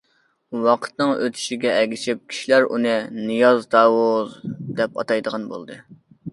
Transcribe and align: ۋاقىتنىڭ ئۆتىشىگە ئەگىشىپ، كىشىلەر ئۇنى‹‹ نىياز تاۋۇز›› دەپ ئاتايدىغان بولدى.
ۋاقىتنىڭ 0.61 1.11
ئۆتىشىگە 1.25 1.73
ئەگىشىپ، 1.81 2.23
كىشىلەر 2.33 2.67
ئۇنى‹‹ 2.69 2.97
نىياز 3.19 3.71
تاۋۇز›› 3.77 4.35
دەپ 4.81 5.01
ئاتايدىغان 5.01 5.51
بولدى. 5.55 5.83